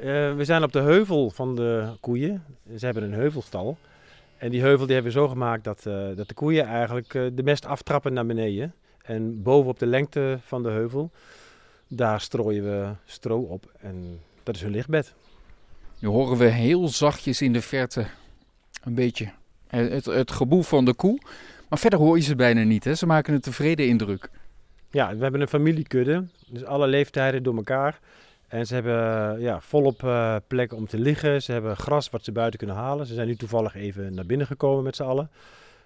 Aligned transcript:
eh, 0.00 0.36
we 0.36 0.44
zijn 0.44 0.62
op 0.62 0.72
de 0.72 0.80
heuvel 0.80 1.30
van 1.30 1.54
de 1.54 1.88
koeien. 2.00 2.44
Ze 2.76 2.84
hebben 2.84 3.02
een 3.02 3.12
heuvelstal. 3.12 3.78
En 4.36 4.50
die 4.50 4.60
heuvel 4.60 4.86
die 4.86 4.94
hebben 4.94 5.12
we 5.12 5.18
zo 5.18 5.28
gemaakt 5.28 5.64
dat, 5.64 5.86
eh, 5.86 6.06
dat 6.16 6.28
de 6.28 6.34
koeien 6.34 6.66
eigenlijk 6.66 7.14
eh, 7.14 7.22
de 7.32 7.42
mest 7.42 7.66
aftrappen 7.66 8.12
naar 8.12 8.26
beneden. 8.26 8.74
En 9.02 9.42
bovenop 9.42 9.78
de 9.78 9.86
lengte 9.86 10.38
van 10.42 10.62
de 10.62 10.68
heuvel, 10.68 11.10
daar 11.88 12.20
strooien 12.20 12.64
we 12.64 12.88
stro 13.04 13.38
op. 13.40 13.72
En 13.80 14.20
dat 14.42 14.54
is 14.54 14.62
hun 14.62 14.70
lichtbed. 14.70 15.14
Nu 15.98 16.08
horen 16.08 16.38
we 16.38 16.44
heel 16.44 16.88
zachtjes 16.88 17.42
in 17.42 17.52
de 17.52 17.62
verte 17.62 18.06
een 18.84 18.94
beetje 18.94 19.30
het, 19.66 20.04
het 20.04 20.30
geboel 20.30 20.62
van 20.62 20.84
de 20.84 20.94
koe. 20.94 21.20
Maar 21.68 21.78
verder 21.78 21.98
hoor 21.98 22.16
je 22.16 22.22
ze 22.22 22.36
bijna 22.36 22.62
niet. 22.62 22.84
Hè? 22.84 22.94
Ze 22.94 23.06
maken 23.06 23.34
een 23.34 23.40
tevreden 23.40 23.86
indruk. 23.86 24.30
Ja, 24.90 25.16
we 25.16 25.22
hebben 25.22 25.40
een 25.40 25.48
familiekudde. 25.48 26.24
Dus 26.46 26.64
alle 26.64 26.86
leeftijden 26.86 27.42
door 27.42 27.56
elkaar. 27.56 27.98
En 28.48 28.66
ze 28.66 28.74
hebben 28.74 29.40
ja, 29.40 29.60
volop 29.60 30.02
uh, 30.02 30.36
plek 30.46 30.72
om 30.72 30.86
te 30.86 30.98
liggen. 30.98 31.42
Ze 31.42 31.52
hebben 31.52 31.76
gras 31.76 32.10
wat 32.10 32.24
ze 32.24 32.32
buiten 32.32 32.58
kunnen 32.58 32.76
halen. 32.76 33.06
Ze 33.06 33.14
zijn 33.14 33.26
nu 33.26 33.36
toevallig 33.36 33.74
even 33.74 34.14
naar 34.14 34.26
binnen 34.26 34.46
gekomen 34.46 34.84
met 34.84 34.96
z'n 34.96 35.02
allen. 35.02 35.30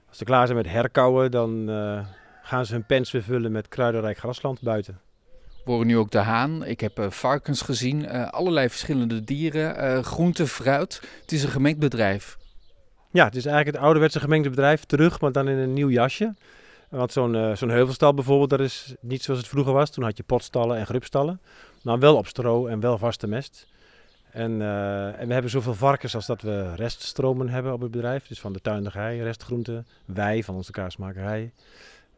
Als 0.09 0.19
ze 0.19 0.25
klaar 0.25 0.47
zijn 0.47 0.59
met 0.59 0.69
herkauwen, 0.69 1.31
dan 1.31 1.71
uh, 1.71 2.01
gaan 2.43 2.67
ze 2.67 2.73
hun 2.73 2.87
pens 2.87 3.11
weer 3.11 3.23
vullen 3.23 3.53
met 3.53 3.69
kruidenrijk 3.69 4.19
grasland 4.19 4.61
buiten. 4.61 5.01
We 5.65 5.71
horen 5.71 5.87
nu 5.87 5.97
ook 5.97 6.11
de 6.11 6.19
haan. 6.19 6.65
Ik 6.65 6.81
heb 6.81 6.99
uh, 6.99 7.11
varkens 7.11 7.63
gezien. 7.63 8.09
allerlei 8.31 8.69
verschillende 8.69 9.25
dieren. 9.25 10.05
groente, 10.05 10.47
fruit. 10.47 11.03
Het 11.21 11.33
is 11.33 11.43
een 11.43 11.51
gemengd 11.51 11.79
bedrijf. 11.79 12.39
Ja, 13.11 13.25
het 13.25 13.37
is 13.37 13.45
eigenlijk 13.47 13.77
het 13.77 13.85
ouderwetse 13.85 14.21
gemengde 14.21 14.51
bedrijf 14.51 14.85
terug, 14.85 15.21
maar 15.21 15.33
dan 15.33 15.49
in 15.49 15.59
een 15.59 15.73
nieuw 15.73 15.91
jasje. 15.91 16.35
Want 16.89 17.13
zo'n 17.13 17.57
zo'n 17.57 17.69
heuvelstal 17.69 18.15
bijvoorbeeld, 18.15 18.51
dat 18.51 18.61
is 18.61 18.95
niet 19.01 19.23
zoals 19.23 19.41
het 19.41 19.49
vroeger 19.49 19.73
was. 19.73 19.91
Toen 19.91 20.05
had 20.05 20.17
je 20.17 20.23
potstallen 20.23 20.77
en 20.79 20.87
grubstallen. 20.87 21.41
Maar 21.83 21.99
wel 21.99 22.17
op 22.17 22.27
stro 22.27 22.67
en 22.67 22.81
wel 22.81 22.99
vaste 22.99 23.27
mest. 23.27 23.67
En, 24.31 24.61
uh, 24.61 25.21
en, 25.21 25.27
we 25.27 25.33
hebben 25.33 25.51
zoveel 25.51 25.75
varkens 25.75 26.15
als 26.15 26.27
dat 26.27 26.43
we 26.43 26.75
reststromen 26.75 27.49
hebben 27.49 27.73
op 27.73 27.81
het 27.81 27.91
bedrijf. 27.91 28.27
Dus 28.27 28.41
van 28.41 28.53
de 28.53 28.61
tuinderij, 28.61 29.19
restgroenten, 29.19 29.87
wij 30.05 30.43
van 30.43 30.55
onze 30.55 30.73
kaasmakerij. 30.73 31.53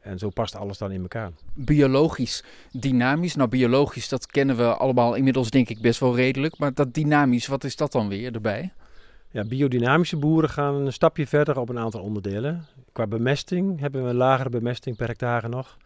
En 0.01 0.19
zo 0.19 0.29
past 0.29 0.57
alles 0.57 0.79
dan 0.79 0.91
in 0.93 1.03
elkaar. 1.03 1.31
Biologisch, 1.55 2.45
dynamisch. 2.73 3.35
Nou, 3.35 3.49
biologisch, 3.49 4.09
dat 4.09 4.27
kennen 4.27 4.57
we 4.57 4.75
allemaal 4.75 5.15
inmiddels 5.15 5.51
denk 5.51 5.69
ik 5.69 5.81
best 5.81 6.01
wel 6.01 6.17
redelijk. 6.17 6.59
Maar 6.59 6.75
dat 6.75 6.95
dynamisch, 6.95 7.47
wat 7.47 7.65
is 7.65 7.77
dat 7.77 7.93
dan 7.93 8.09
weer 8.09 8.35
erbij? 8.35 8.73
Ja, 9.31 9.45
biodynamische 9.45 10.17
boeren 10.17 10.51
gaan 10.51 10.75
een 10.75 10.93
stapje 10.93 11.27
verder 11.27 11.59
op 11.59 11.69
een 11.69 11.79
aantal 11.79 12.01
onderdelen. 12.01 12.67
Qua 12.93 13.07
bemesting 13.07 13.81
hebben 13.81 14.03
we 14.03 14.09
een 14.09 14.17
lagere 14.17 14.49
bemesting 14.49 14.97
per 14.97 15.07
hectare 15.07 15.49
nog. 15.49 15.77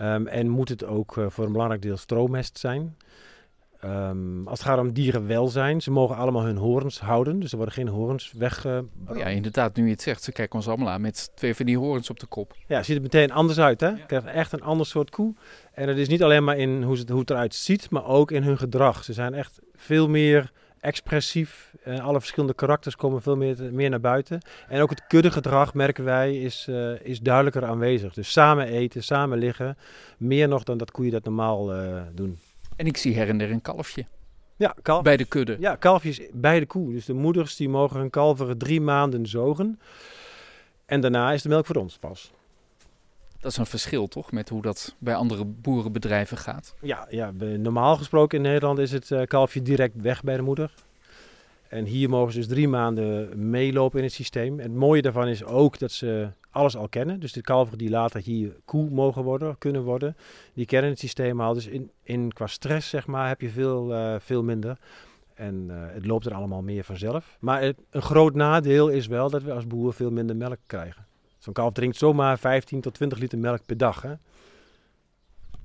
Um, 0.00 0.26
en 0.26 0.48
moet 0.48 0.68
het 0.68 0.84
ook 0.84 1.16
uh, 1.16 1.26
voor 1.28 1.44
een 1.44 1.52
belangrijk 1.52 1.82
deel 1.82 1.96
stroommest 1.96 2.58
zijn. 2.58 2.96
Um, 3.84 4.48
als 4.48 4.58
het 4.58 4.68
gaat 4.68 4.78
om 4.78 4.92
dierenwelzijn, 4.92 5.80
ze 5.80 5.90
mogen 5.90 6.16
allemaal 6.16 6.44
hun 6.44 6.56
horens 6.56 7.00
houden. 7.00 7.40
Dus 7.40 7.50
er 7.50 7.56
worden 7.56 7.74
geen 7.74 7.88
horens 7.88 8.32
weg. 8.32 8.64
Uh, 8.64 8.78
oh 9.08 9.16
ja, 9.16 9.26
inderdaad, 9.26 9.76
nu 9.76 9.84
je 9.84 9.90
het 9.90 10.02
zegt. 10.02 10.22
Ze 10.22 10.32
kijken 10.32 10.54
ons 10.54 10.68
allemaal 10.68 10.88
aan 10.88 11.00
met 11.00 11.30
twee 11.34 11.54
van 11.54 11.66
die 11.66 11.78
horens 11.78 12.10
op 12.10 12.20
de 12.20 12.26
kop. 12.26 12.56
Ja, 12.66 12.82
ziet 12.82 12.96
er 12.96 13.02
meteen 13.02 13.32
anders 13.32 13.58
uit. 13.58 13.80
Hè? 13.80 13.88
Je 13.88 14.06
krijgt 14.06 14.26
echt 14.26 14.52
een 14.52 14.62
ander 14.62 14.86
soort 14.86 15.10
koe. 15.10 15.34
En 15.72 15.88
het 15.88 15.98
is 15.98 16.08
niet 16.08 16.22
alleen 16.22 16.44
maar 16.44 16.58
in 16.58 16.82
hoe, 16.82 16.96
het, 16.96 17.08
hoe 17.08 17.20
het 17.20 17.30
eruit 17.30 17.54
ziet, 17.54 17.90
maar 17.90 18.04
ook 18.04 18.30
in 18.30 18.42
hun 18.42 18.58
gedrag. 18.58 19.04
Ze 19.04 19.12
zijn 19.12 19.34
echt 19.34 19.60
veel 19.74 20.08
meer 20.08 20.52
expressief. 20.84 21.74
En 21.82 22.00
alle 22.00 22.18
verschillende 22.18 22.54
karakters 22.54 22.96
komen 22.96 23.22
veel 23.22 23.36
meer, 23.36 23.56
meer 23.72 23.90
naar 23.90 24.00
buiten. 24.00 24.40
En 24.68 24.80
ook 24.80 24.90
het 24.90 25.06
kuddegedrag, 25.06 25.74
merken 25.74 26.04
wij, 26.04 26.40
is, 26.40 26.66
uh, 26.70 27.00
is 27.00 27.20
duidelijker 27.20 27.64
aanwezig. 27.64 28.14
Dus 28.14 28.32
samen 28.32 28.66
eten, 28.66 29.02
samen 29.02 29.38
liggen. 29.38 29.76
Meer 30.18 30.48
nog 30.48 30.62
dan 30.62 30.78
dat 30.78 30.90
koeien 30.90 31.12
dat 31.12 31.24
normaal 31.24 31.76
uh, 31.76 32.02
doen. 32.12 32.38
En 32.76 32.86
ik 32.86 32.96
zie 32.96 33.16
her 33.16 33.28
en 33.28 33.38
der 33.38 33.50
een 33.50 33.62
kalfje. 33.62 34.04
Ja, 34.56 34.74
kalf. 34.82 35.02
Bij 35.02 35.16
de 35.16 35.24
kudde. 35.24 35.56
Ja, 35.60 35.76
kalfjes 35.76 36.20
bij 36.32 36.60
de 36.60 36.66
koe. 36.66 36.92
Dus 36.92 37.04
de 37.04 37.12
moeders 37.14 37.56
die 37.56 37.68
mogen 37.68 37.98
hun 37.98 38.10
kalveren 38.10 38.58
drie 38.58 38.80
maanden 38.80 39.26
zogen. 39.26 39.80
En 40.86 41.00
daarna 41.00 41.32
is 41.32 41.42
de 41.42 41.48
melk 41.48 41.66
voor 41.66 41.76
ons 41.76 41.98
pas. 41.98 42.32
Dat 43.44 43.52
is 43.52 43.58
een 43.58 43.66
verschil 43.66 44.08
toch 44.08 44.32
met 44.32 44.48
hoe 44.48 44.62
dat 44.62 44.94
bij 44.98 45.14
andere 45.14 45.44
boerenbedrijven 45.44 46.36
gaat? 46.36 46.74
Ja, 46.80 47.06
ja 47.10 47.32
normaal 47.56 47.96
gesproken 47.96 48.36
in 48.38 48.44
Nederland 48.44 48.78
is 48.78 48.92
het 48.92 49.10
uh, 49.10 49.22
kalfje 49.22 49.62
direct 49.62 50.00
weg 50.00 50.22
bij 50.22 50.36
de 50.36 50.42
moeder. 50.42 50.74
En 51.68 51.84
hier 51.84 52.08
mogen 52.08 52.32
ze 52.32 52.38
dus 52.38 52.48
drie 52.48 52.68
maanden 52.68 53.28
meelopen 53.50 53.98
in 53.98 54.04
het 54.04 54.12
systeem. 54.12 54.58
Het 54.58 54.74
mooie 54.74 55.02
daarvan 55.02 55.28
is 55.28 55.44
ook 55.44 55.78
dat 55.78 55.92
ze 55.92 56.28
alles 56.50 56.76
al 56.76 56.88
kennen. 56.88 57.20
Dus 57.20 57.32
de 57.32 57.40
kalveren 57.40 57.78
die 57.78 57.90
later 57.90 58.20
hier 58.20 58.56
koe 58.64 58.90
mogen 58.90 59.22
worden, 59.22 59.58
kunnen 59.58 59.82
worden, 59.82 60.16
die 60.54 60.66
kennen 60.66 60.90
het 60.90 60.98
systeem 60.98 61.40
al. 61.40 61.54
Dus 61.54 61.66
in, 61.66 61.90
in 62.02 62.32
qua 62.32 62.46
stress 62.46 62.88
zeg 62.88 63.06
maar 63.06 63.28
heb 63.28 63.40
je 63.40 63.50
veel, 63.50 63.92
uh, 63.92 64.14
veel 64.18 64.42
minder. 64.42 64.78
En 65.34 65.66
uh, 65.70 65.76
het 65.78 66.06
loopt 66.06 66.26
er 66.26 66.34
allemaal 66.34 66.62
meer 66.62 66.84
vanzelf. 66.84 67.36
Maar 67.40 67.62
een 67.90 68.02
groot 68.02 68.34
nadeel 68.34 68.88
is 68.88 69.06
wel 69.06 69.30
dat 69.30 69.42
we 69.42 69.52
als 69.52 69.66
boer 69.66 69.94
veel 69.94 70.10
minder 70.10 70.36
melk 70.36 70.58
krijgen. 70.66 71.06
Zo'n 71.44 71.52
kalf 71.52 71.72
drinkt 71.72 71.96
zomaar 71.96 72.38
15 72.38 72.80
tot 72.80 72.94
20 72.94 73.18
liter 73.18 73.38
melk 73.38 73.66
per 73.66 73.76
dag. 73.76 74.02
Hè? 74.02 74.14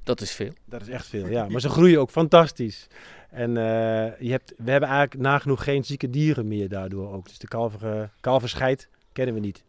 Dat 0.04 0.22
is 0.22 0.32
veel. 0.32 0.52
Dat 0.66 0.82
is 0.82 0.88
echt 0.88 1.06
veel, 1.06 1.28
ja. 1.28 1.48
Maar 1.50 1.62
ze 1.62 1.70
groeien 1.70 2.00
ook 2.00 2.12
fantastisch. 2.12 2.88
En 3.30 3.50
uh, 3.50 4.20
je 4.20 4.32
hebt, 4.32 4.54
we 4.58 4.72
hebben 4.72 4.90
eigenlijk 4.90 5.22
nagenoeg 5.22 5.64
geen 5.64 5.86
zieke 5.86 6.10
dieren 6.10 6.48
meer 6.48 6.70
daardoor 6.70 7.14
ook. 7.14 7.28
Dus 7.28 7.38
de 7.38 7.48
kalveren, 7.48 8.12
kalverscheid 8.20 8.90
kennen 9.14 9.34
we 9.34 9.40
niet. 9.40 9.64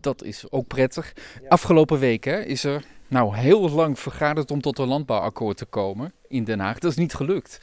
Dat 0.00 0.22
is 0.22 0.50
ook 0.50 0.66
prettig. 0.66 1.12
Ja. 1.42 1.48
Afgelopen 1.48 1.98
weken 1.98 2.46
is 2.46 2.64
er 2.64 2.84
nou 3.08 3.36
heel 3.36 3.70
lang 3.70 3.98
vergaderd 3.98 4.50
om 4.50 4.60
tot 4.60 4.78
een 4.78 4.88
landbouwakkoord 4.88 5.56
te 5.56 5.64
komen 5.64 6.12
in 6.28 6.44
Den 6.44 6.60
Haag. 6.60 6.78
Dat 6.78 6.90
is 6.90 6.96
niet 6.96 7.14
gelukt. 7.14 7.60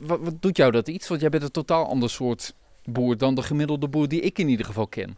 Wat, 0.00 0.20
wat 0.20 0.42
doet 0.42 0.56
jou 0.56 0.70
dat 0.72 0.88
iets? 0.88 1.08
Want 1.08 1.20
jij 1.20 1.30
bent 1.30 1.42
een 1.42 1.50
totaal 1.50 1.86
ander 1.86 2.10
soort 2.10 2.54
boer 2.84 3.18
dan 3.18 3.34
de 3.34 3.42
gemiddelde 3.42 3.88
boer 3.88 4.08
die 4.08 4.20
ik 4.20 4.38
in 4.38 4.48
ieder 4.48 4.66
geval 4.66 4.86
ken. 4.86 5.16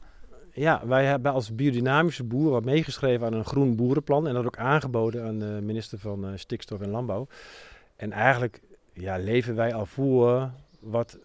Ja, 0.55 0.87
wij 0.87 1.05
hebben 1.05 1.33
als 1.33 1.55
biodynamische 1.55 2.25
boeren 2.25 2.65
meegeschreven 2.65 3.27
aan 3.27 3.33
een 3.33 3.45
groen 3.45 3.77
boerenplan. 3.77 4.29
En 4.29 4.35
dat 4.35 4.45
ook 4.45 4.57
aangeboden 4.57 5.25
aan 5.25 5.39
de 5.39 5.59
minister 5.63 5.99
van 5.99 6.25
uh, 6.25 6.33
Stikstof 6.35 6.81
en 6.81 6.91
Landbouw. 6.91 7.27
En 7.97 8.13
eigenlijk 8.13 8.61
ja, 8.93 9.17
leven 9.17 9.55
wij 9.55 9.75
al 9.75 9.87
voor 9.87 10.51
wat 10.81 11.19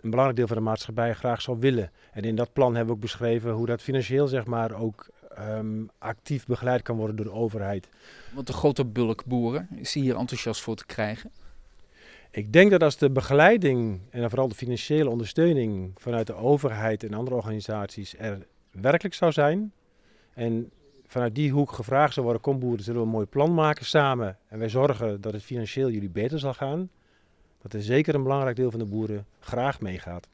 een 0.00 0.10
belangrijk 0.10 0.36
deel 0.36 0.46
van 0.46 0.56
de 0.56 0.62
maatschappij 0.62 1.14
graag 1.14 1.40
zou 1.42 1.58
willen. 1.60 1.90
En 2.12 2.22
in 2.22 2.36
dat 2.36 2.52
plan 2.52 2.74
hebben 2.74 2.86
we 2.86 2.92
ook 2.92 3.00
beschreven 3.00 3.52
hoe 3.52 3.66
dat 3.66 3.82
financieel 3.82 4.28
zeg 4.28 4.46
maar 4.46 4.72
ook 4.72 5.08
um, 5.38 5.90
actief 5.98 6.46
begeleid 6.46 6.82
kan 6.82 6.96
worden 6.96 7.16
door 7.16 7.24
de 7.24 7.32
overheid. 7.32 7.88
Want 8.34 8.46
de 8.46 8.52
grote 8.52 8.84
bulk 8.84 9.24
boeren, 9.24 9.68
is 9.76 9.94
hier 9.94 10.16
enthousiast 10.16 10.60
voor 10.60 10.76
te 10.76 10.86
krijgen? 10.86 11.30
Ik 12.32 12.52
denk 12.52 12.70
dat 12.70 12.82
als 12.82 12.96
de 12.96 13.10
begeleiding 13.10 14.00
en 14.10 14.28
vooral 14.28 14.48
de 14.48 14.54
financiële 14.54 15.10
ondersteuning 15.10 15.92
vanuit 15.96 16.26
de 16.26 16.34
overheid 16.34 17.04
en 17.04 17.14
andere 17.14 17.36
organisaties 17.36 18.14
er 18.18 18.46
werkelijk 18.70 19.14
zou 19.14 19.32
zijn. 19.32 19.72
En 20.34 20.70
vanuit 21.06 21.34
die 21.34 21.50
hoek 21.50 21.72
gevraagd 21.72 22.12
zou 22.12 22.24
worden, 22.24 22.42
kom 22.42 22.58
boeren, 22.58 22.84
zullen 22.84 23.00
we 23.00 23.06
een 23.06 23.12
mooi 23.12 23.26
plan 23.26 23.54
maken 23.54 23.84
samen. 23.84 24.38
En 24.48 24.58
wij 24.58 24.68
zorgen 24.68 25.20
dat 25.20 25.32
het 25.32 25.42
financieel 25.42 25.90
jullie 25.90 26.10
beter 26.10 26.38
zal 26.38 26.54
gaan. 26.54 26.90
Dat 27.62 27.72
er 27.72 27.82
zeker 27.82 28.14
een 28.14 28.22
belangrijk 28.22 28.56
deel 28.56 28.70
van 28.70 28.78
de 28.80 28.86
boeren 28.86 29.26
graag 29.40 29.80
meegaat. 29.80 30.28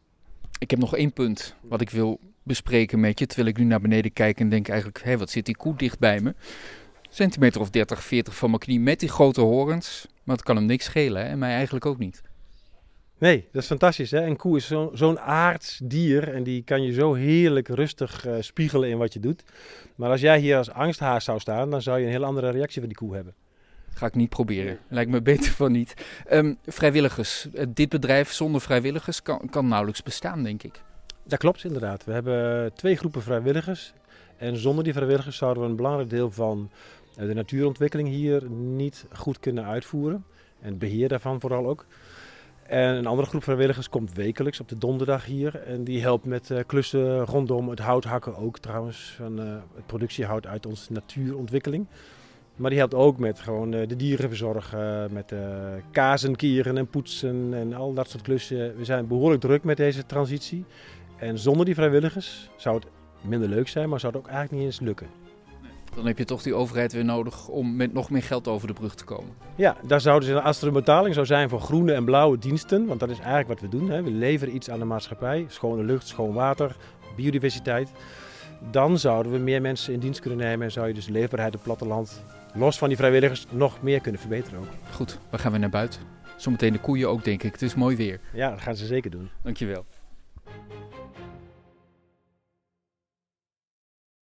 Ik 0.58 0.70
heb 0.70 0.78
nog 0.78 0.96
één 0.96 1.12
punt 1.12 1.56
wat 1.60 1.80
ik 1.80 1.90
wil 1.90 2.20
bespreken 2.42 3.00
met 3.00 3.18
je. 3.18 3.26
Terwijl 3.26 3.48
ik 3.48 3.58
nu 3.58 3.64
naar 3.64 3.80
beneden 3.80 4.12
kijk 4.12 4.40
en 4.40 4.48
denk 4.48 4.68
eigenlijk, 4.68 5.02
hé, 5.02 5.18
wat 5.18 5.30
zit 5.30 5.44
die 5.44 5.56
koe 5.56 5.76
dicht 5.76 5.98
bij 5.98 6.20
me. 6.20 6.34
Centimeter 7.08 7.60
of 7.60 7.70
30, 7.70 8.02
40 8.02 8.36
van 8.36 8.48
mijn 8.50 8.62
knie 8.62 8.80
met 8.80 9.00
die 9.00 9.08
grote 9.08 9.40
horens. 9.40 10.06
Maar 10.24 10.36
het 10.36 10.44
kan 10.44 10.56
hem 10.56 10.66
niks 10.66 10.84
schelen 10.84 11.22
hè? 11.22 11.28
en 11.28 11.38
mij 11.38 11.54
eigenlijk 11.54 11.86
ook 11.86 11.98
niet. 11.98 12.22
Nee, 13.18 13.48
dat 13.52 13.62
is 13.62 13.68
fantastisch. 13.68 14.10
Hè? 14.10 14.26
Een 14.26 14.36
koe 14.36 14.56
is 14.56 14.66
zo'n 14.66 14.90
zo 14.94 15.14
aards 15.14 15.80
dier 15.84 16.34
en 16.34 16.42
die 16.42 16.62
kan 16.62 16.82
je 16.82 16.92
zo 16.92 17.14
heerlijk 17.14 17.68
rustig 17.68 18.26
uh, 18.26 18.34
spiegelen 18.40 18.88
in 18.88 18.98
wat 18.98 19.12
je 19.12 19.20
doet. 19.20 19.44
Maar 19.94 20.10
als 20.10 20.20
jij 20.20 20.38
hier 20.38 20.56
als 20.56 20.70
angsthaas 20.70 21.24
zou 21.24 21.40
staan, 21.40 21.70
dan 21.70 21.82
zou 21.82 21.98
je 21.98 22.04
een 22.04 22.10
heel 22.10 22.24
andere 22.24 22.50
reactie 22.50 22.80
van 22.80 22.88
die 22.88 22.98
koe 22.98 23.14
hebben. 23.14 23.34
Ga 23.94 24.06
ik 24.06 24.14
niet 24.14 24.28
proberen. 24.28 24.78
Lijkt 24.88 25.10
me 25.10 25.22
beter 25.22 25.52
van 25.52 25.72
niet. 25.72 25.94
Um, 26.32 26.58
vrijwilligers. 26.66 27.48
Dit 27.68 27.88
bedrijf 27.88 28.32
zonder 28.32 28.60
vrijwilligers 28.60 29.22
kan, 29.22 29.48
kan 29.50 29.68
nauwelijks 29.68 30.02
bestaan, 30.02 30.42
denk 30.42 30.62
ik. 30.62 30.82
Dat 31.24 31.38
klopt 31.38 31.64
inderdaad. 31.64 32.04
We 32.04 32.12
hebben 32.12 32.72
twee 32.74 32.96
groepen 32.96 33.22
vrijwilligers. 33.22 33.92
En 34.36 34.56
zonder 34.56 34.84
die 34.84 34.92
vrijwilligers 34.92 35.36
zouden 35.36 35.62
we 35.62 35.68
een 35.68 35.76
belangrijk 35.76 36.10
deel 36.10 36.30
van 36.30 36.70
de 37.16 37.34
natuurontwikkeling 37.34 38.08
hier 38.08 38.50
niet 38.50 39.06
goed 39.12 39.40
kunnen 39.40 39.64
uitvoeren. 39.64 40.24
En 40.60 40.68
het 40.68 40.78
beheer 40.78 41.08
daarvan 41.08 41.40
vooral 41.40 41.66
ook. 41.66 41.86
En 42.66 42.94
een 42.94 43.06
andere 43.06 43.28
groep 43.28 43.42
vrijwilligers 43.42 43.88
komt 43.88 44.12
wekelijks 44.12 44.60
op 44.60 44.68
de 44.68 44.78
donderdag 44.78 45.24
hier. 45.24 45.62
En 45.62 45.84
die 45.84 46.00
helpt 46.00 46.24
met 46.24 46.50
uh, 46.50 46.58
klussen 46.66 47.24
rondom 47.24 47.68
het 47.68 47.78
hout 47.78 48.04
hakken 48.04 48.36
ook 48.36 48.58
trouwens. 48.58 49.14
Van 49.16 49.40
uh, 49.40 49.54
het 49.74 49.86
productiehout 49.86 50.46
uit 50.46 50.66
onze 50.66 50.92
natuurontwikkeling. 50.92 51.86
Maar 52.56 52.70
die 52.70 52.78
helpt 52.78 52.94
ook 52.94 53.18
met 53.18 53.40
gewoon 53.40 53.70
de 53.70 53.96
dieren 53.96 54.28
verzorgen. 54.28 55.12
Met 55.12 55.34
kazen, 55.90 56.36
kieren 56.36 56.76
en 56.76 56.86
poetsen 56.86 57.54
en 57.54 57.74
al 57.74 57.92
dat 57.92 58.10
soort 58.10 58.22
klussen. 58.22 58.76
We 58.76 58.84
zijn 58.84 59.06
behoorlijk 59.06 59.40
druk 59.40 59.64
met 59.64 59.76
deze 59.76 60.06
transitie. 60.06 60.64
En 61.16 61.38
zonder 61.38 61.64
die 61.64 61.74
vrijwilligers 61.74 62.50
zou 62.56 62.76
het 62.76 62.86
minder 63.20 63.48
leuk 63.48 63.68
zijn, 63.68 63.88
maar 63.88 64.00
zou 64.00 64.12
het 64.12 64.22
ook 64.22 64.28
eigenlijk 64.28 64.58
niet 64.58 64.66
eens 64.72 64.80
lukken. 64.80 65.06
Dan 65.94 66.06
heb 66.06 66.18
je 66.18 66.24
toch 66.24 66.42
die 66.42 66.54
overheid 66.54 66.92
weer 66.92 67.04
nodig 67.04 67.48
om 67.48 67.76
met 67.76 67.92
nog 67.92 68.10
meer 68.10 68.22
geld 68.22 68.48
over 68.48 68.66
de 68.66 68.72
brug 68.72 68.94
te 68.94 69.04
komen. 69.04 69.34
Ja, 69.54 69.76
daar 69.86 70.00
zouden 70.00 70.28
ze, 70.28 70.40
als 70.40 70.60
er 70.60 70.66
een 70.66 70.72
betaling 70.72 71.14
zou 71.14 71.26
zijn 71.26 71.48
voor 71.48 71.60
groene 71.60 71.92
en 71.92 72.04
blauwe 72.04 72.38
diensten, 72.38 72.86
want 72.86 73.00
dat 73.00 73.10
is 73.10 73.18
eigenlijk 73.18 73.48
wat 73.48 73.60
we 73.60 73.68
doen. 73.68 73.90
Hè. 73.90 74.02
We 74.02 74.10
leveren 74.10 74.54
iets 74.54 74.70
aan 74.70 74.78
de 74.78 74.84
maatschappij, 74.84 75.44
schone 75.48 75.82
lucht, 75.82 76.06
schoon 76.06 76.32
water, 76.32 76.76
biodiversiteit. 77.16 77.90
Dan 78.70 78.98
zouden 78.98 79.32
we 79.32 79.38
meer 79.38 79.60
mensen 79.60 79.92
in 79.92 80.00
dienst 80.00 80.20
kunnen 80.20 80.38
nemen 80.38 80.66
en 80.66 80.72
zou 80.72 80.86
je 80.86 80.94
dus 80.94 81.06
de 81.06 81.12
leefbaarheid 81.12 81.54
op 81.54 81.64
het 81.64 81.68
platteland, 81.68 82.22
los 82.54 82.78
van 82.78 82.88
die 82.88 82.96
vrijwilligers, 82.96 83.46
nog 83.50 83.82
meer 83.82 84.00
kunnen 84.00 84.20
verbeteren 84.20 84.58
ook. 84.58 84.68
Goed, 84.92 85.18
we 85.30 85.38
gaan 85.38 85.50
weer 85.50 85.60
naar 85.60 85.70
buiten. 85.70 86.00
Zometeen 86.36 86.72
de 86.72 86.80
koeien 86.80 87.08
ook, 87.08 87.24
denk 87.24 87.42
ik. 87.42 87.52
Het 87.52 87.62
is 87.62 87.74
mooi 87.74 87.96
weer. 87.96 88.20
Ja, 88.32 88.50
dat 88.50 88.60
gaan 88.60 88.76
ze 88.76 88.86
zeker 88.86 89.10
doen. 89.10 89.30
Dankjewel. 89.42 89.84